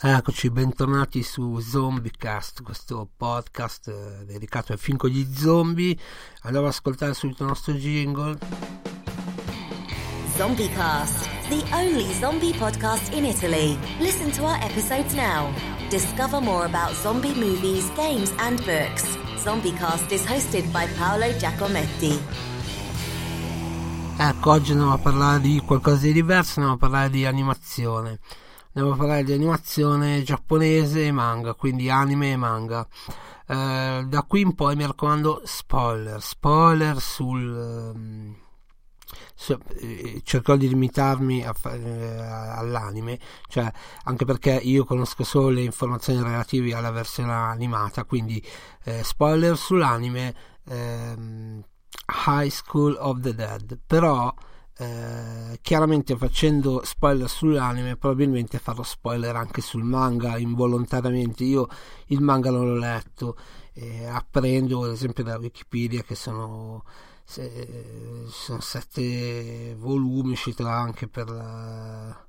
Eccoci, 0.00 0.48
bentornati 0.50 1.24
su 1.24 1.58
Zombiecast, 1.58 2.62
questo 2.62 3.08
podcast 3.16 3.88
eh, 3.88 4.24
dedicato 4.26 4.70
ai 4.70 4.78
film 4.78 4.96
con 4.96 5.10
gli 5.10 5.26
zombie. 5.34 5.98
Andiamo 6.42 6.68
ad 6.68 6.72
ascoltare 6.72 7.14
subito 7.14 7.42
il 7.42 7.48
nostro 7.48 7.72
jingle. 7.72 8.38
Zombiecast, 10.36 11.48
the 11.48 11.64
only 11.74 12.14
zombie 12.14 12.54
podcast 12.56 13.12
in 13.12 13.24
Italy. 13.24 13.76
Listen 13.98 14.30
to 14.30 14.44
our 14.44 14.62
episodes 14.62 15.14
now. 15.14 15.52
Discover 15.90 16.42
more 16.42 16.64
about 16.64 16.94
zombie 16.94 17.34
movies, 17.34 17.90
games, 17.96 18.32
and 18.38 18.64
books. 18.64 19.16
Zombiecast 19.42 20.12
is 20.12 20.24
hosted 20.24 20.70
by 20.70 20.86
Paolo 20.96 21.36
Giacometti. 21.36 22.16
Ecco, 24.16 24.50
oggi 24.52 24.70
andiamo 24.70 24.92
a 24.92 24.98
parlare 24.98 25.40
di 25.40 25.60
qualcosa 25.66 26.02
di 26.02 26.12
diverso, 26.12 26.60
andiamo 26.60 26.74
a 26.74 26.78
parlare 26.78 27.10
di 27.10 27.26
animazione. 27.26 28.20
A 28.74 28.96
parlare 28.96 29.24
di 29.24 29.32
animazione 29.32 30.22
giapponese 30.22 31.06
e 31.06 31.12
manga, 31.12 31.54
quindi 31.54 31.90
anime 31.90 32.32
e 32.32 32.36
manga. 32.36 32.86
Eh, 33.46 34.04
da 34.06 34.24
qui 34.26 34.42
in 34.42 34.54
poi 34.54 34.76
mi 34.76 34.86
raccomando 34.86 35.42
spoiler, 35.44 36.22
spoiler 36.22 37.00
sul... 37.00 37.92
Um, 37.94 38.36
eh, 39.80 40.20
cercherò 40.22 40.56
di 40.56 40.68
limitarmi 40.68 41.44
a, 41.44 41.54
eh, 41.70 42.20
all'anime, 42.20 43.18
cioè 43.48 43.70
anche 44.04 44.24
perché 44.24 44.50
io 44.52 44.84
conosco 44.84 45.24
solo 45.24 45.48
le 45.48 45.62
informazioni 45.62 46.22
relative 46.22 46.74
alla 46.74 46.90
versione 46.90 47.32
animata, 47.32 48.04
quindi 48.04 48.44
eh, 48.84 49.02
spoiler 49.02 49.56
sull'anime 49.56 50.34
ehm, 50.68 51.62
High 52.26 52.50
School 52.50 52.96
of 52.98 53.20
the 53.20 53.34
Dead, 53.34 53.78
però 53.86 54.32
eh, 54.80 55.58
chiaramente 55.60 56.16
facendo 56.16 56.82
spoiler 56.84 57.28
sull'anime 57.28 57.96
probabilmente 57.96 58.60
farò 58.60 58.84
spoiler 58.84 59.34
anche 59.34 59.60
sul 59.60 59.82
manga 59.82 60.38
involontariamente. 60.38 61.42
Io 61.42 61.68
il 62.06 62.20
manga 62.20 62.50
non 62.50 62.68
l'ho 62.68 62.78
letto 62.78 63.36
eh, 63.72 64.06
apprendo 64.06 64.84
ad 64.84 64.92
esempio 64.92 65.24
da 65.24 65.36
Wikipedia 65.36 66.02
che 66.02 66.14
sono 66.14 66.84
se, 67.24 68.24
sono 68.28 68.60
sette 68.60 69.74
volumi 69.76 70.32
usciti 70.32 70.62
anche 70.62 71.08
per 71.08 71.28
la, 71.28 72.26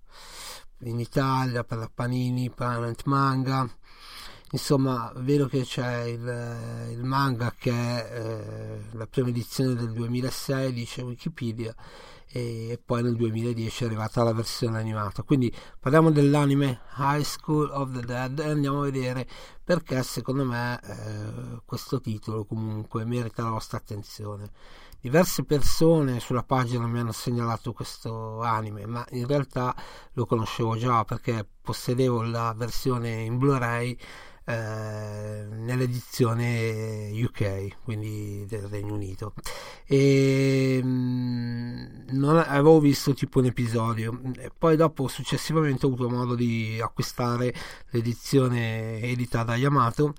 in 0.79 0.99
Italia 0.99 1.63
per 1.63 1.77
la 1.77 1.91
Panini 1.93 2.49
Planet 2.49 3.03
Manga. 3.05 3.69
Insomma 4.51 5.11
vedo 5.17 5.45
che 5.45 5.61
c'è 5.61 6.05
il, 6.05 6.89
il 6.93 7.03
manga 7.03 7.53
che 7.55 7.71
è 7.71 8.09
eh, 8.11 8.81
la 8.93 9.05
prima 9.05 9.29
edizione 9.29 9.75
del 9.75 9.91
2006 9.93 10.73
dice 10.73 11.03
Wikipedia 11.03 11.75
e 12.31 12.79
poi 12.83 13.01
nel 13.03 13.15
2010 13.15 13.83
è 13.83 13.87
arrivata 13.87 14.23
la 14.23 14.33
versione 14.33 14.77
animata 14.77 15.23
quindi 15.23 15.53
parliamo 15.79 16.11
dell'anime 16.11 16.81
High 16.97 17.23
School 17.23 17.69
of 17.71 17.91
the 17.91 18.05
Dead 18.05 18.39
e 18.39 18.49
andiamo 18.49 18.81
a 18.81 18.83
vedere 18.83 19.27
perché 19.63 20.03
secondo 20.03 20.45
me 20.45 20.79
eh, 20.83 21.61
questo 21.65 21.99
titolo 21.99 22.45
comunque 22.45 23.03
merita 23.05 23.43
la 23.43 23.49
vostra 23.49 23.77
attenzione 23.77 24.51
diverse 25.01 25.43
persone 25.43 26.19
sulla 26.19 26.43
pagina 26.43 26.85
mi 26.85 26.99
hanno 26.99 27.11
segnalato 27.11 27.71
questo 27.73 28.41
anime, 28.41 28.85
ma 28.85 29.05
in 29.11 29.27
realtà 29.27 29.73
lo 30.13 30.25
conoscevo 30.25 30.75
già 30.77 31.05
perché 31.05 31.45
possedevo 31.61 32.23
la 32.23 32.53
versione 32.55 33.21
in 33.21 33.37
Blu-ray 33.37 33.97
eh, 34.45 35.45
nell'edizione 35.47 37.11
UK, 37.13 37.83
quindi 37.83 38.45
del 38.47 38.63
Regno 38.63 38.95
Unito. 38.95 39.33
E 39.85 40.81
non 42.19 42.37
avevo 42.37 42.79
visto 42.79 43.13
tipo 43.13 43.39
un 43.39 43.45
episodio, 43.45 44.21
e 44.37 44.51
poi 44.55 44.75
dopo 44.75 45.07
successivamente 45.07 45.85
ho 45.85 45.89
avuto 45.89 46.09
modo 46.09 46.35
di 46.35 46.79
acquistare 46.81 47.53
l'edizione 47.91 49.01
edita 49.01 49.43
da 49.43 49.55
Yamato, 49.55 50.13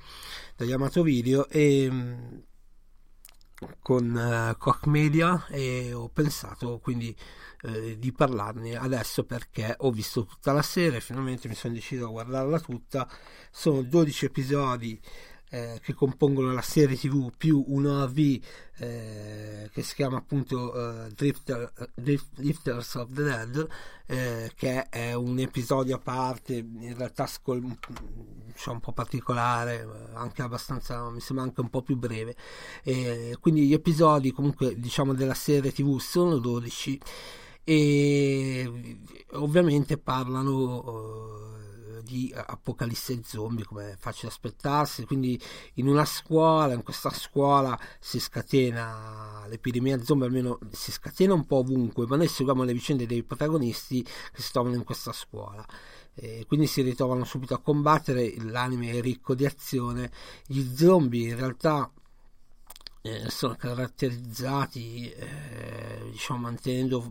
da 0.57 0.65
Yamato 0.65 1.03
Video 1.03 1.49
e 1.49 1.89
mm, 1.91 2.39
con 3.81 4.11
uh, 4.15 4.57
Koch 4.57 4.87
Media 4.87 5.47
e 5.49 5.93
ho 5.93 6.09
pensato 6.09 6.79
quindi 6.79 7.15
eh, 7.63 7.99
di 7.99 8.13
parlarne 8.13 8.77
adesso 8.77 9.25
perché 9.25 9.75
ho 9.79 9.91
visto 9.91 10.25
tutta 10.25 10.53
la 10.53 10.63
serie, 10.63 11.01
finalmente 11.01 11.47
mi 11.49 11.55
sono 11.55 11.75
deciso 11.75 12.07
a 12.07 12.11
guardarla 12.11 12.59
tutta, 12.61 13.09
sono 13.51 13.83
12 13.83 14.25
episodi 14.25 15.01
eh, 15.51 15.81
che 15.83 15.95
compongono 15.95 16.53
la 16.53 16.63
serie 16.63 16.97
tv 16.97 17.33
più 17.37 17.65
un 17.67 17.87
OAV 17.87 18.19
eh, 18.79 19.69
che 19.73 19.83
si 19.83 19.95
chiama 19.97 20.19
appunto 20.19 20.73
uh, 20.73 21.13
Drifter, 21.13 21.73
Drift, 21.95 22.29
Drifters 22.37 22.95
of 22.95 23.13
the 23.13 23.23
Dead 23.25 23.69
eh, 24.07 24.53
che 24.55 24.89
è 24.89 25.13
un 25.13 25.39
episodio 25.41 25.97
a 25.97 25.99
parte 25.99 26.55
in 26.55 26.97
realtà 26.97 27.27
scol- 27.27 27.79
cioè 28.55 28.75
un 28.75 28.81
po' 28.81 28.93
particolare 28.93 29.87
anche 30.15 30.43
abbastanza 30.43 31.11
mi 31.11 31.21
sembra 31.21 31.45
anche 31.45 31.61
un 31.61 31.69
po' 31.71 31.83
più 31.83 31.97
breve. 31.97 32.37
Quindi 33.41 33.67
gli 33.67 33.73
episodi 33.73 34.33
comunque 34.33 34.79
diciamo 34.79 35.15
della 35.15 35.35
serie 35.35 35.73
tv 35.73 35.99
sono 35.99 36.39
12 36.39 37.01
e 37.65 38.99
ovviamente 39.33 39.99
parlano 39.99 41.10
di 42.11 42.33
apocalisse 42.35 43.21
zombie 43.25 43.65
come 43.65 43.93
è 43.93 43.97
facile 43.97 44.29
aspettarsi. 44.29 45.07
Quindi 45.07 45.41
in 45.75 45.87
una 45.87 46.05
scuola 46.05 46.75
in 46.75 46.83
questa 46.83 47.11
scuola 47.11 47.79
si 48.01 48.19
scatena 48.19 49.45
l'epidemia 49.47 50.03
zombie 50.03 50.27
almeno 50.27 50.59
si 50.71 50.91
scatena 50.91 51.35
un 51.35 51.47
po' 51.47 51.59
ovunque 51.59 52.07
ma 52.07 52.17
noi 52.17 52.29
seguiamo 52.29 52.65
le 52.65 52.73
vicende 52.73 53.07
dei 53.07 53.23
protagonisti 53.23 54.03
che 54.03 54.43
si 54.43 54.51
trovano 54.53 54.75
in 54.75 54.85
questa 54.85 55.13
scuola. 55.13 55.65
E 56.15 56.45
quindi 56.47 56.67
si 56.67 56.83
ritrovano 56.83 57.25
subito 57.25 57.55
a 57.55 57.61
combattere 57.61 58.35
l'anime 58.39 58.91
è 58.91 59.01
ricco 59.01 59.35
di 59.35 59.47
azione. 59.47 60.11
Gli 60.47 60.77
zombie 60.77 61.29
in 61.29 61.37
realtà 61.37 61.91
eh, 63.03 63.31
sono 63.31 63.55
caratterizzati 63.55 65.11
eh, 65.11 66.09
diciamo 66.11 66.41
mantenendo 66.41 67.11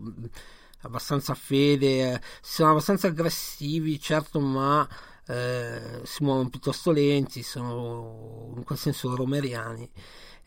abbastanza 0.82 1.34
fede, 1.34 2.14
eh, 2.14 2.20
sono 2.40 2.70
abbastanza 2.70 3.08
aggressivi, 3.08 4.00
certo, 4.00 4.40
ma 4.40 4.88
eh, 5.26 6.00
si 6.04 6.24
muovono 6.24 6.48
piuttosto 6.48 6.90
lenti, 6.90 7.42
sono 7.42 8.52
in 8.56 8.64
quel 8.64 8.78
senso 8.78 9.14
romeriani, 9.14 9.88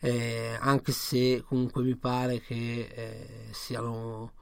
eh, 0.00 0.56
anche 0.60 0.92
se 0.92 1.42
comunque 1.46 1.82
mi 1.82 1.96
pare 1.96 2.40
che 2.40 2.90
eh, 2.94 3.48
siano 3.52 4.32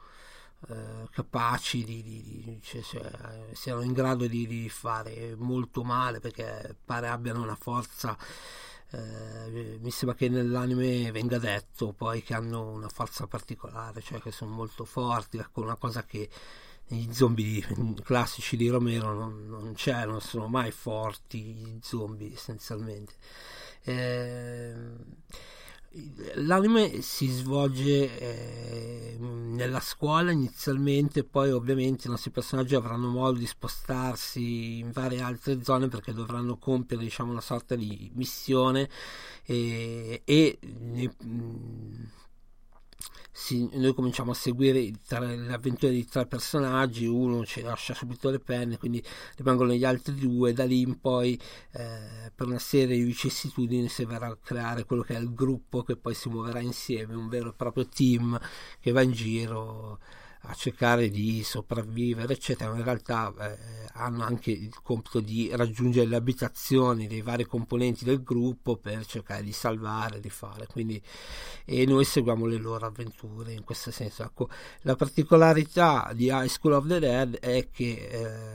eh, 0.69 1.08
capaci 1.10 1.84
di, 1.84 2.03
di, 2.03 2.22
di 2.22 2.60
cioè, 2.62 2.82
cioè, 2.82 3.10
siano 3.53 3.82
in 3.82 3.92
grado 3.92 4.26
di, 4.26 4.47
di 4.47 4.69
fare 4.69 5.34
molto 5.36 5.82
male 5.82 6.20
perché 6.20 6.76
pare 6.84 7.09
abbiano 7.09 7.42
una 7.42 7.56
forza 7.56 8.16
eh, 8.92 9.78
mi 9.80 9.91
sembra 9.91 10.16
che 10.16 10.28
nell'anime 10.28 11.10
venga 11.10 11.38
detto 11.38 11.92
poi 11.92 12.22
che 12.22 12.34
hanno 12.34 12.70
una 12.70 12.88
forza 12.88 13.26
particolare, 13.26 14.03
cioè 14.03 14.20
che 14.20 14.30
sono 14.30 14.53
molto 14.53 14.84
forti, 14.84 15.38
ecco 15.38 15.62
una 15.62 15.76
cosa 15.76 16.04
che 16.04 16.28
negli 16.88 17.12
zombie 17.12 17.64
classici 18.04 18.56
di 18.56 18.69
Romero 18.69 19.14
non, 19.14 19.47
non 19.48 19.72
c'è, 19.72 20.04
non 20.04 20.20
sono 20.20 20.47
mai 20.47 20.71
forti 20.71 21.42
gli 21.42 21.78
zombie 21.80 22.34
essenzialmente. 22.34 23.15
Eh, 23.84 24.74
L'anime 26.36 27.03
si 27.03 27.27
svolge 27.27 28.18
eh, 28.18 29.16
nella 29.18 29.80
scuola 29.80 30.30
inizialmente, 30.30 31.22
poi 31.22 31.50
ovviamente 31.50 32.06
i 32.06 32.10
nostri 32.10 32.30
personaggi 32.30 32.74
avranno 32.74 33.09
modo 33.09 33.39
di 33.39 33.47
spostarsi 33.47 34.78
in 34.78 34.91
varie 34.91 35.21
altre 35.21 35.62
zone 35.62 35.89
perché 35.89 36.15
dovranno 36.15 36.56
compiere 36.56 37.03
diciamo, 37.03 37.30
una 37.30 37.42
sorta 37.42 37.74
di 37.74 38.10
missione 38.15 38.89
e, 39.44 40.22
e 40.24 40.59
ne, 40.60 41.15
si, 43.32 43.68
noi 43.72 43.94
cominciamo 43.94 44.32
a 44.32 44.34
seguire 44.34 44.90
tre, 45.06 45.36
le 45.36 45.52
avventure 45.54 45.90
di 45.90 46.04
tre 46.04 46.26
personaggi, 46.26 47.06
uno 47.06 47.46
ci 47.46 47.62
lascia 47.62 47.94
subito 47.94 48.28
le 48.28 48.38
penne, 48.38 48.76
quindi 48.76 49.02
rimangono 49.36 49.72
gli 49.72 49.84
altri 49.84 50.14
due, 50.14 50.52
da 50.52 50.64
lì 50.64 50.82
in 50.82 51.00
poi 51.00 51.40
eh, 51.72 52.30
per 52.34 52.46
una 52.46 52.58
serie 52.58 52.96
di 52.96 53.02
vicissitudini 53.02 53.88
si 53.88 54.04
verrà 54.04 54.26
a 54.28 54.36
creare 54.36 54.84
quello 54.84 55.02
che 55.02 55.14
è 55.16 55.18
il 55.18 55.32
gruppo 55.32 55.82
che 55.82 55.96
poi 55.96 56.14
si 56.14 56.28
muoverà 56.28 56.60
insieme, 56.60 57.14
un 57.14 57.28
vero 57.28 57.50
e 57.50 57.54
proprio 57.54 57.88
team 57.88 58.38
che 58.78 58.92
va 58.92 59.00
in 59.00 59.12
giro 59.12 59.98
a 60.44 60.54
cercare 60.54 61.09
di 61.09 61.42
sopravvivere 61.42 62.33
eccetera. 62.33 62.74
In 62.74 62.83
realtà 62.83 63.33
eh, 63.39 63.59
hanno 63.94 64.24
anche 64.24 64.50
il 64.50 64.74
compito 64.83 65.21
di 65.21 65.50
raggiungere 65.53 66.06
le 66.06 66.16
abitazioni 66.16 67.06
dei 67.06 67.22
vari 67.22 67.44
componenti 67.44 68.04
del 68.04 68.22
gruppo 68.22 68.77
per 68.77 69.06
cercare 69.06 69.42
di 69.42 69.53
salvare 69.53 70.21
di 70.21 70.30
fare. 70.30 70.66
Quindi 70.66 71.00
e 71.65 71.86
noi 71.86 72.04
seguiamo 72.04 72.47
le 72.47 72.56
loro 72.56 72.86
avventure 72.86 73.53
in 73.53 73.65
questo 73.65 73.91
senso. 73.91 74.22
Ecco 74.24 74.48
la 74.83 74.97
particolarità 74.97 76.10
di 76.15 76.27
High 76.27 76.48
School 76.48 76.74
of 76.74 76.86
the 76.86 76.98
Dead 76.98 77.39
è 77.39 77.68
che 77.71 78.09
eh, 78.10 78.52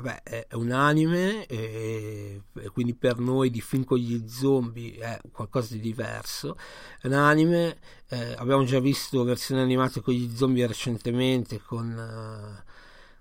vabbè, 0.00 0.22
è 0.22 0.54
un 0.54 0.72
anime 0.72 1.46
e, 1.46 2.42
e, 2.54 2.68
quindi 2.68 2.94
per 2.94 3.18
noi 3.18 3.50
di 3.50 3.62
film 3.62 3.84
con 3.84 3.96
gli 3.96 4.28
zombie 4.28 4.98
è 4.98 5.18
qualcosa 5.32 5.74
di 5.74 5.80
diverso. 5.80 6.58
È 7.00 7.06
un 7.06 7.14
anime, 7.14 7.78
eh, 8.08 8.34
abbiamo 8.36 8.64
già 8.64 8.78
visto 8.78 9.24
versioni 9.24 9.62
animate 9.62 10.02
con 10.02 10.12
gli 10.12 10.36
zombie 10.36 10.66
recentemente 10.66 11.62
con, 11.62 11.88
uh, 11.96 12.62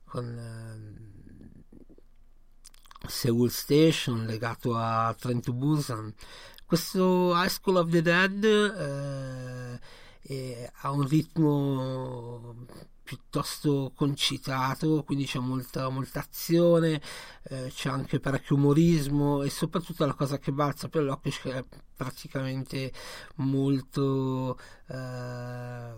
con 0.04 0.98
uh, 1.80 3.07
Seoul 3.07 3.50
Station 3.50 4.25
legato 4.25 4.75
a 4.75 5.16
Trent 5.18 5.45
to 5.45 5.54
Busan. 5.54 6.13
Questo 6.66 7.31
High 7.33 7.48
School 7.48 7.77
of 7.77 7.89
the 7.89 8.01
Dead 8.01 8.44
eh, 8.44 9.80
eh, 10.24 10.72
ha 10.81 10.92
un 10.92 11.07
ritmo 11.07 12.66
piuttosto 13.06 13.94
concitato, 13.96 15.04
quindi 15.06 15.25
c'è 15.25 15.40
molta, 15.40 15.88
molta 15.90 16.19
azione, 16.19 17.02
eh, 17.44 17.72
c'è 17.74 17.90
anche 17.90 18.19
parecchio 18.19 18.56
umorismo 18.56 19.44
e 19.44 19.50
soprattutto 19.50 20.06
la 20.06 20.13
cosa 20.16 20.40
che 20.40 20.52
balza 20.52 20.90
per 20.90 21.04
l'occhio 21.04 21.52
è 21.52 21.63
praticamente 21.96 22.92
molto 23.36 24.58
eh, 24.88 25.94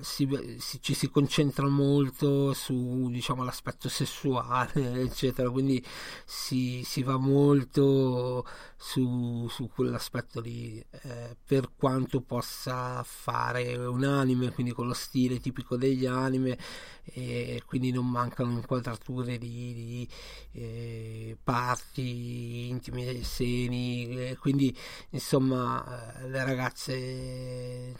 si, 0.00 0.28
si, 0.58 0.80
ci 0.82 0.94
si 0.94 1.08
concentra 1.10 1.66
molto 1.68 2.52
su 2.52 3.08
diciamo, 3.10 3.44
l'aspetto 3.44 3.88
sessuale 3.88 5.00
eccetera. 5.02 5.50
Quindi 5.50 5.84
si, 6.24 6.82
si 6.84 7.02
va 7.02 7.16
molto 7.16 8.46
su, 8.76 9.46
su 9.48 9.68
quell'aspetto 9.68 10.40
lì 10.40 10.84
eh, 11.02 11.36
per 11.44 11.70
quanto 11.76 12.20
possa 12.20 13.02
fare 13.04 13.76
un 13.76 14.02
anime 14.04 14.50
quindi 14.50 14.72
con 14.72 14.88
lo 14.88 14.92
stile 14.94 15.38
tipico 15.38 15.76
degli 15.76 16.04
anime 16.04 16.58
e 17.04 17.62
quindi 17.64 17.92
non 17.92 18.08
mancano 18.08 18.52
inquadrature 18.52 19.38
di, 19.38 19.72
di 19.74 20.08
eh, 20.52 21.36
parti 21.42 22.68
intime 22.68 23.22
seni 23.22 24.36
quindi 24.40 24.76
insomma 25.12 26.20
eh, 26.20 26.28
le 26.28 26.44
ragazze 26.44 27.94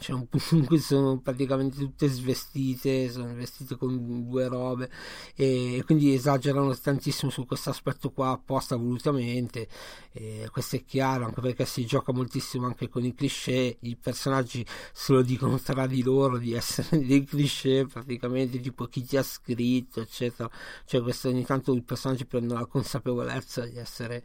cui 0.67 0.79
sono 0.81 1.19
praticamente 1.19 1.79
tutte 1.79 2.09
svestite 2.09 3.11
sono 3.11 3.35
vestite 3.35 3.77
con 3.77 4.29
due 4.29 4.49
robe 4.49 4.91
e 5.35 5.83
quindi 5.87 6.15
esagerano 6.15 6.77
tantissimo 6.77 7.31
su 7.31 7.47
questo 7.47 7.71
aspetto 7.71 8.11
qua 8.11 8.31
apposta 8.31 8.77
volutamente 8.77 9.69
e 10.13 10.49
questo 10.51 10.77
è 10.77 10.85
chiaro 10.85 11.25
anche 11.25 11.41
perché 11.41 11.65
si 11.65 11.87
gioca 11.87 12.13
moltissimo 12.13 12.67
anche 12.67 12.89
con 12.89 13.05
i 13.05 13.15
cliché 13.15 13.77
i 13.81 13.97
personaggi 13.97 14.65
se 14.93 15.13
lo 15.13 15.23
dicono 15.23 15.59
tra 15.59 15.87
di 15.87 16.03
loro 16.03 16.39
di 16.39 16.53
essere 16.53 16.99
dei 17.07 17.25
cliché 17.25 17.87
praticamente 17.87 18.61
tipo 18.61 18.87
chi 18.87 19.05
ti 19.05 19.17
ha 19.17 19.23
scritto 19.23 20.01
eccetera. 20.01 20.51
Cioè 20.85 21.03
questo 21.03 21.29
ogni 21.29 21.45
tanto 21.45 21.75
i 21.75 21.83
personaggi 21.83 22.27
prendono 22.27 22.61
la 22.61 22.67
consapevolezza 22.67 23.65
di 23.65 23.77
essere 23.77 24.25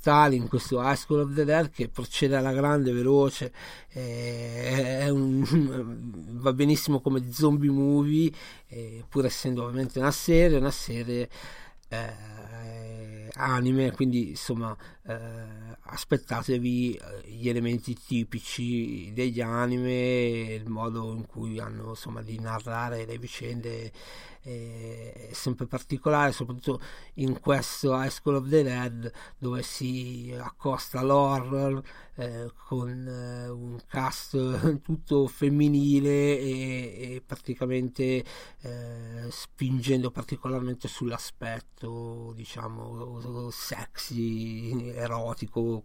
tali 0.00 0.36
in 0.36 0.48
questo 0.48 0.80
High 0.80 0.96
School 0.96 1.20
of 1.20 1.34
the 1.34 1.44
Dead 1.44 1.70
che 1.70 1.88
procede 1.88 2.25
alla 2.34 2.52
grande 2.52 2.92
veloce 2.92 3.52
eh, 3.90 5.08
un, 5.10 5.44
va 6.40 6.52
benissimo 6.52 7.00
come 7.00 7.30
zombie 7.30 7.70
movie 7.70 8.32
eh, 8.68 9.04
pur 9.08 9.26
essendo 9.26 9.64
ovviamente 9.64 9.98
una 9.98 10.10
serie 10.10 10.58
una 10.58 10.70
serie 10.70 11.28
eh, 11.88 13.28
anime 13.34 13.92
quindi 13.92 14.30
insomma 14.30 14.76
eh, 15.06 15.76
aspettatevi 15.80 16.94
eh, 16.94 17.28
gli 17.28 17.48
elementi 17.48 17.94
tipici 17.94 19.12
degli 19.12 19.40
anime 19.40 20.54
il 20.54 20.68
modo 20.68 21.12
in 21.12 21.26
cui 21.26 21.60
hanno 21.60 21.90
insomma 21.90 22.22
di 22.22 22.38
narrare 22.40 23.06
le 23.06 23.18
vicende 23.18 23.92
è 24.46 25.30
sempre 25.32 25.66
particolare, 25.66 26.30
soprattutto 26.30 26.80
in 27.14 27.40
questo 27.40 28.00
High 28.00 28.10
School 28.10 28.36
of 28.36 28.48
the 28.48 28.62
Dead 28.62 29.12
dove 29.38 29.62
si 29.62 30.32
accosta 30.38 31.02
l'horror 31.02 31.82
eh, 32.14 32.52
con 32.68 32.88
eh, 33.08 33.48
un 33.48 33.78
cast 33.88 34.80
tutto 34.82 35.26
femminile 35.26 36.38
e, 36.38 37.14
e 37.16 37.22
praticamente 37.26 38.24
eh, 38.60 39.26
spingendo 39.30 40.12
particolarmente 40.12 40.86
sull'aspetto 40.86 42.32
diciamo 42.36 43.50
sexy, 43.50 44.94
erotico, 44.96 45.82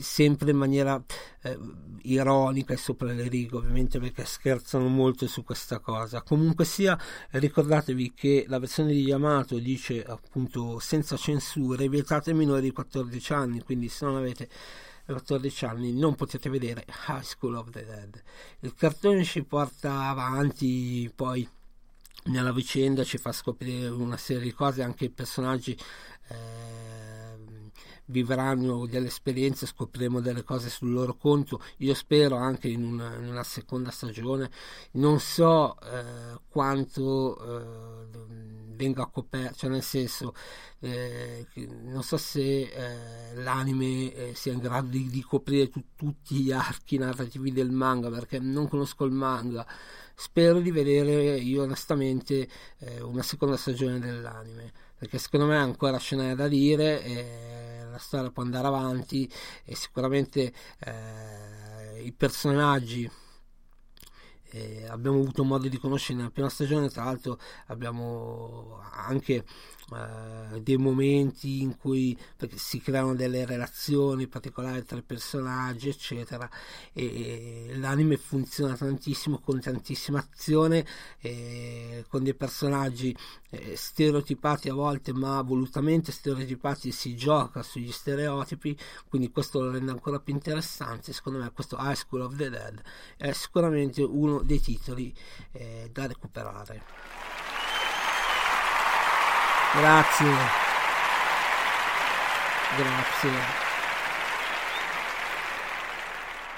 sempre 0.00 0.50
in 0.50 0.56
maniera 0.56 1.02
eh, 1.42 1.58
ironica 2.02 2.72
e 2.72 2.76
sopra 2.76 3.12
le 3.12 3.28
righe 3.28 3.56
ovviamente 3.56 3.98
perché 3.98 4.24
scherzano 4.24 4.88
molto 4.88 5.26
su 5.26 5.44
questa 5.44 5.78
cosa. 5.80 6.22
Comunque 6.22 6.64
sia 6.64 6.98
ricordatevi 7.30 8.12
che 8.14 8.44
la 8.48 8.58
versione 8.58 8.92
di 8.92 9.02
Yamato 9.02 9.58
dice 9.58 10.02
appunto 10.04 10.78
senza 10.78 11.16
censure 11.16 11.88
vietate 11.88 12.32
minori 12.32 12.62
di 12.62 12.72
14 12.72 13.32
anni, 13.32 13.62
quindi 13.62 13.88
se 13.88 14.04
non 14.04 14.16
avete 14.16 14.48
14 15.06 15.64
anni 15.64 15.92
non 15.92 16.14
potete 16.14 16.50
vedere 16.50 16.84
High 17.08 17.22
School 17.22 17.54
of 17.54 17.70
the 17.70 17.84
Dead. 17.84 18.22
Il 18.60 18.74
cartone 18.74 19.24
ci 19.24 19.42
porta 19.42 20.08
avanti 20.08 21.10
poi 21.14 21.48
nella 22.24 22.52
vicenda, 22.52 23.04
ci 23.04 23.16
fa 23.16 23.32
scoprire 23.32 23.88
una 23.88 24.16
serie 24.16 24.42
di 24.42 24.52
cose, 24.52 24.82
anche 24.82 25.06
i 25.06 25.10
personaggi 25.10 25.76
eh, 26.28 27.07
vivranno 28.08 28.86
delle 28.86 29.08
esperienze, 29.08 29.66
scopriremo 29.66 30.20
delle 30.20 30.42
cose 30.42 30.68
sul 30.68 30.90
loro 30.92 31.16
conto. 31.16 31.62
Io 31.78 31.94
spero 31.94 32.36
anche 32.36 32.68
in 32.68 32.84
una, 32.84 33.14
in 33.16 33.28
una 33.28 33.44
seconda 33.44 33.90
stagione. 33.90 34.50
Non 34.92 35.20
so 35.20 35.76
eh, 35.80 36.38
quanto 36.48 37.38
eh, 37.38 38.06
venga 38.74 39.06
coperto, 39.06 39.56
cioè 39.56 39.70
nel 39.70 39.82
senso, 39.82 40.34
eh, 40.80 41.46
non 41.82 42.02
so 42.02 42.16
se 42.16 42.62
eh, 42.62 43.34
l'anime 43.34 44.12
eh, 44.12 44.34
sia 44.34 44.52
in 44.52 44.60
grado 44.60 44.88
di, 44.88 45.08
di 45.08 45.22
coprire 45.22 45.68
tu, 45.68 45.82
tutti 45.96 46.36
gli 46.36 46.52
archi 46.52 46.96
narrativi 46.96 47.52
del 47.52 47.70
manga 47.70 48.08
perché 48.08 48.38
non 48.38 48.68
conosco 48.68 49.04
il 49.04 49.12
manga. 49.12 49.66
Spero 50.14 50.60
di 50.60 50.72
vedere 50.72 51.38
io 51.38 51.62
onestamente 51.62 52.48
eh, 52.78 53.00
una 53.02 53.22
seconda 53.22 53.56
stagione 53.56 54.00
dell'anime 54.00 54.72
perché 54.98 55.18
secondo 55.18 55.46
me 55.46 55.56
ancora 55.56 55.98
ce 55.98 56.16
n'è 56.16 56.34
da 56.34 56.48
dire 56.48 57.86
la 57.98 57.98
storia 57.98 58.30
può 58.30 58.42
andare 58.42 58.66
avanti 58.66 59.30
e 59.64 59.74
sicuramente 59.74 60.52
eh, 60.78 62.02
i 62.02 62.12
personaggi 62.12 63.10
eh, 64.50 64.86
abbiamo 64.88 65.18
avuto 65.18 65.44
modo 65.44 65.68
di 65.68 65.78
conoscere 65.78 66.18
nella 66.18 66.30
prima 66.30 66.48
stagione, 66.48 66.88
tra 66.88 67.04
l'altro 67.04 67.38
abbiamo 67.66 68.80
anche 68.92 69.44
eh, 69.94 70.60
dei 70.60 70.76
momenti 70.76 71.62
in 71.62 71.76
cui 71.76 72.16
si 72.56 72.80
creano 72.80 73.14
delle 73.14 73.46
relazioni 73.46 74.26
particolari 74.26 74.84
tra 74.84 74.98
i 74.98 75.02
personaggi, 75.02 75.88
eccetera. 75.88 76.48
E, 76.92 77.68
e 77.70 77.76
l'anime 77.76 78.16
funziona 78.16 78.76
tantissimo 78.76 79.38
con 79.38 79.60
tantissima 79.60 80.18
azione, 80.18 80.84
eh, 81.20 82.04
con 82.08 82.22
dei 82.22 82.34
personaggi 82.34 83.16
eh, 83.50 83.76
stereotipati 83.76 84.68
a 84.68 84.74
volte, 84.74 85.12
ma 85.12 85.40
volutamente 85.42 86.12
stereotipati 86.12 86.90
si 86.92 87.16
gioca 87.16 87.62
sugli 87.62 87.92
stereotipi, 87.92 88.76
quindi 89.08 89.30
questo 89.30 89.60
lo 89.60 89.70
rende 89.70 89.90
ancora 89.90 90.20
più 90.20 90.34
interessante. 90.34 91.12
Secondo 91.12 91.38
me, 91.38 91.50
questo 91.52 91.76
High 91.78 91.94
School 91.94 92.22
of 92.22 92.36
the 92.36 92.50
Dead 92.50 92.82
è 93.16 93.32
sicuramente 93.32 94.02
uno 94.02 94.42
dei 94.42 94.60
titoli 94.60 95.14
eh, 95.52 95.88
da 95.92 96.06
recuperare. 96.06 97.17
Grazie. 99.80 100.34
Grazie. 102.76 103.67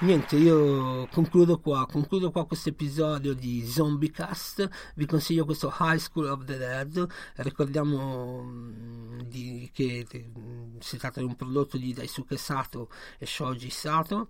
Niente, 0.02 0.36
io 0.36 1.06
concludo 1.08 1.58
qua, 1.58 1.84
concludo 1.84 2.30
qua 2.30 2.46
questo 2.46 2.70
episodio 2.70 3.34
di 3.34 3.62
Zombiecast, 3.66 4.66
vi 4.94 5.04
consiglio 5.04 5.44
questo 5.44 5.70
High 5.78 5.98
School 5.98 6.28
of 6.28 6.44
the 6.46 6.56
Dead, 6.56 7.06
ricordiamo 7.34 8.42
mm, 8.42 9.20
di, 9.20 9.70
che 9.74 10.06
mh, 10.10 10.78
si 10.78 10.96
tratta 10.96 11.20
di 11.20 11.26
un 11.26 11.36
prodotto 11.36 11.76
di 11.76 11.92
Daisuke 11.92 12.38
Sato 12.38 12.88
e 13.18 13.26
Shoji 13.26 13.68
Sato. 13.68 14.28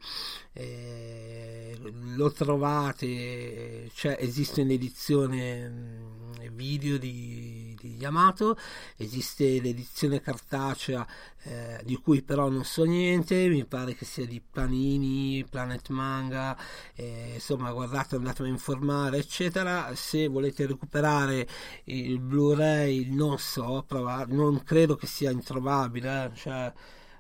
Eh, 0.53 1.79
lo 2.17 2.33
trovate 2.33 3.89
cioè 3.95 4.17
esiste 4.19 4.63
un'edizione 4.63 5.69
mh, 5.69 6.21
video 6.53 6.99
di, 6.99 7.77
di, 7.81 7.97
Yamato 7.97 8.57
esiste 8.97 9.61
l'edizione 9.61 10.21
cartacea 10.21 11.07
eh, 11.45 11.81
di 11.85 11.97
cui 11.97 12.23
però 12.23 12.49
non 12.49 12.65
so 12.65 12.85
niente 12.85 13.49
mi 13.49 13.65
pare 13.65 13.95
che 13.95 14.05
sia 14.05 14.27
di 14.27 14.41
Panini 14.41 15.45
Planet 15.49 15.89
Manga 15.89 16.57
eh, 16.95 17.33
insomma 17.35 17.73
guardate 17.73 18.17
andatemi 18.17 18.49
a 18.49 18.53
informare 18.53 19.19
eccetera. 19.19 19.95
Se 19.95 20.29
volete 20.29 20.67
recuperare 20.67 21.49
il 21.85 22.19
Blu-ray 22.21 23.11
non 23.15 23.39
so 23.39 23.85
provare, 23.87 24.33
non 24.33 24.63
credo 24.65 24.97
che 24.97 25.07
sia 25.07 25.31
introvabile 25.31 26.27
eh, 26.27 26.37
cioè, 26.37 26.73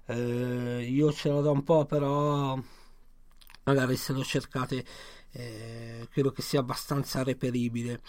eh, 0.07 0.87
io 0.89 1.13
ce 1.13 1.29
l'ho 1.31 1.41
da 1.41 1.51
un 1.51 1.63
po' 1.65 1.87
però 1.87 2.59
magari 3.65 3.97
se 3.97 4.13
lo 4.13 4.23
cercate 4.25 4.85
eh, 5.33 6.09
credo 6.11 6.33
che 6.33 6.43
sia 6.43 6.61
abbastanza 6.61 7.23
reperibile. 7.23 8.01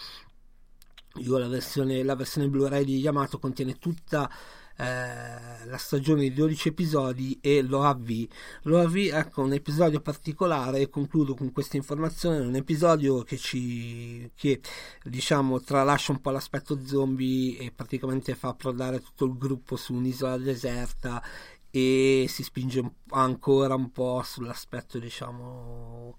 Io 1.16 1.36
la 1.38 1.48
versione, 1.48 2.02
la 2.02 2.14
versione 2.14 2.48
Blu-ray 2.48 2.84
di 2.84 2.98
Yamato 2.98 3.38
contiene 3.38 3.78
tutta 3.78 4.30
eh, 4.76 5.64
la 5.66 5.76
stagione 5.78 6.22
di 6.22 6.32
12 6.32 6.68
episodi 6.68 7.38
e 7.40 7.62
l'OAV. 7.62 8.26
L'OAV 8.62 8.96
ecco 9.12 9.42
un 9.42 9.52
episodio 9.52 10.00
particolare 10.00 10.88
concludo 10.88 11.34
con 11.34 11.52
questa 11.52 11.76
informazione, 11.76 12.38
un 12.38 12.54
episodio 12.54 13.22
che 13.22 13.36
ci 13.36 14.30
che 14.34 14.60
diciamo 15.04 15.60
tralascia 15.60 16.12
un 16.12 16.20
po' 16.20 16.30
l'aspetto 16.30 16.84
zombie 16.84 17.58
e 17.58 17.70
praticamente 17.70 18.34
fa 18.34 18.48
approdare 18.48 19.00
tutto 19.00 19.24
il 19.26 19.36
gruppo 19.36 19.76
su 19.76 19.94
un'isola 19.94 20.36
deserta 20.38 21.22
e 21.70 22.26
si 22.28 22.42
spinge 22.42 22.82
ancora 23.10 23.74
un 23.74 23.90
po' 23.90 24.22
sull'aspetto 24.22 24.98
diciamo 24.98 26.16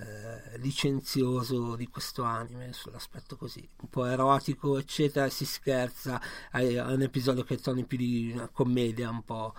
eh, 0.00 0.58
licenzioso 0.58 1.74
di 1.76 1.88
questo 1.88 2.22
anime 2.22 2.72
sull'aspetto 2.72 3.36
così 3.36 3.68
un 3.80 3.88
po' 3.88 4.04
erotico 4.04 4.78
eccetera 4.78 5.28
si 5.28 5.44
scherza 5.44 6.20
è 6.50 6.80
un 6.80 7.02
episodio 7.02 7.42
che 7.42 7.56
torna 7.58 7.82
più 7.82 7.96
di 7.98 8.30
una 8.32 8.48
commedia 8.48 9.10
un 9.10 9.24
po', 9.24 9.54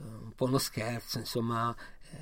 eh, 0.00 0.04
un 0.04 0.32
po' 0.34 0.44
uno 0.44 0.58
scherzo 0.58 1.18
insomma 1.18 1.74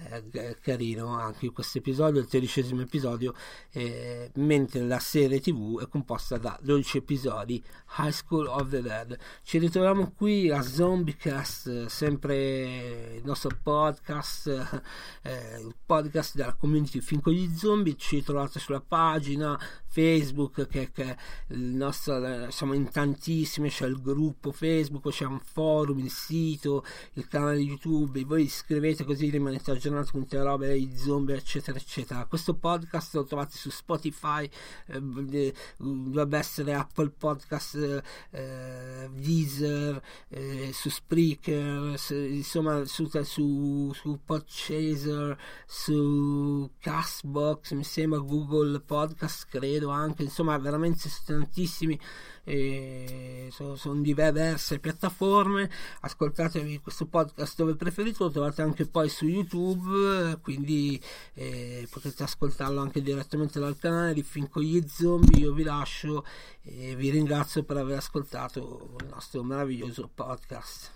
è 0.09 0.57
carino 0.61 1.09
anche 1.19 1.51
questo 1.51 1.79
episodio, 1.79 2.21
il 2.21 2.27
tredicesimo 2.27 2.83
episodio, 2.83 3.35
eh, 3.71 4.31
mentre 4.35 4.81
la 4.83 4.99
serie 4.99 5.41
tv 5.41 5.81
è 5.81 5.89
composta 5.89 6.39
da 6.39 6.59
12 6.63 6.99
episodi, 6.99 7.63
High 7.99 8.11
School 8.11 8.47
of 8.47 8.69
the 8.69 8.83
Dead. 8.83 9.19
Ci 9.43 9.59
ritroviamo 9.59 10.13
qui 10.17 10.51
a 10.51 10.63
Zombiecast, 10.63 11.87
sempre 11.87 13.17
il 13.17 13.23
nostro 13.25 13.51
podcast, 13.63 14.83
eh, 15.23 15.61
il 15.61 15.75
podcast 15.85 16.37
della 16.37 16.55
community 16.55 17.01
Fin 17.01 17.21
con 17.21 17.33
gli 17.33 17.55
zombie, 17.57 17.97
ci 17.97 18.23
trovate 18.23 18.59
sulla 18.59 18.81
pagina 18.81 19.59
Facebook, 19.87 20.67
che, 20.67 20.91
che 20.93 21.17
il 21.49 21.59
nostro, 21.59 22.51
siamo 22.51 22.75
in 22.75 22.91
tantissime, 22.91 23.69
c'è 23.69 23.87
il 23.87 24.01
gruppo 24.01 24.53
Facebook, 24.53 25.09
c'è 25.09 25.25
un 25.25 25.41
forum, 25.41 25.99
il 25.99 26.11
sito, 26.11 26.85
il 27.15 27.27
canale 27.29 27.59
YouTube, 27.59 28.23
voi 28.25 28.43
iscrivete 28.43 29.05
così 29.05 29.31
rimanete 29.31 29.71
aggiornati 29.77 30.11
con 30.11 30.23
tutte 30.23 30.37
le 30.37 30.43
robe 30.43 30.67
dei 30.67 30.93
zombie, 30.97 31.37
eccetera, 31.37 31.79
eccetera. 31.79 32.25
Questo 32.27 32.55
podcast 32.55 33.15
lo 33.15 33.25
trovate 33.25 33.57
su 33.57 33.71
Spotify, 33.71 34.49
eh, 34.87 35.01
dovrebbe 35.01 36.39
essere 36.39 36.75
Apple 36.75 37.11
Podcast, 37.11 38.03
eh, 38.31 39.09
Deezer, 39.13 40.03
eh, 40.29 40.71
su 40.73 40.91
Spreaker, 40.91 41.99
su, 41.99 42.15
insomma 42.15 42.85
su, 42.85 43.09
su, 43.23 43.93
su 43.95 44.21
Podchaser, 44.25 45.39
su 45.67 46.71
Castbox, 46.79 47.73
mi 47.73 47.85
sembra 47.85 48.19
Google 48.19 48.81
Podcast, 48.81 49.47
credo 49.49 49.91
anche, 49.91 50.23
insomma 50.23 50.57
veramente 50.59 51.09
tantissimi, 51.25 51.99
eh, 52.47 53.49
sono, 53.51 53.75
sono, 53.75 54.01
diverse 54.01 54.79
piattaforme, 54.79 55.69
ascoltatevi 56.01 56.79
questo 56.79 57.07
podcast 57.07 57.57
dove 57.57 57.75
preferite, 57.75 58.23
lo 58.23 58.31
trovate 58.31 58.63
anche 58.63 58.87
poi 58.87 59.09
su 59.09 59.27
YouTube, 59.27 60.39
quindi 60.41 61.01
eh, 61.35 61.89
potete 61.91 62.23
ascoltarlo 62.23 62.81
anche 62.81 63.03
direttamente 63.03 63.59
dal 63.59 63.77
canale 63.77 64.15
di 64.15 64.23
Fin 64.23 64.49
con 64.49 64.63
gli 64.63 64.83
zombie, 64.87 65.41
io 65.41 65.53
vi 65.53 65.65
lascio 65.65 66.25
e 66.63 66.95
vi 66.95 67.11
ringrazio 67.11 67.65
per 67.65 67.79
aver 67.79 67.99
ascoltato 67.99 68.97
il 69.01 69.07
nostro 69.09 69.43
meraviglioso 69.43 70.09
podcast. 70.13 70.96